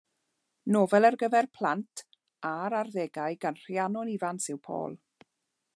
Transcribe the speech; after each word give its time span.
Nofel 0.75 1.07
ar 1.09 1.17
gyfer 1.23 1.47
plant 1.57 2.03
a'r 2.53 2.77
arddegau 2.79 3.37
gan 3.45 3.61
Rhiannon 3.67 4.15
Ifans 4.17 4.53
yw 4.55 4.63
Paul. 4.69 4.99